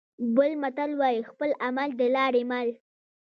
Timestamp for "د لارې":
1.99-2.43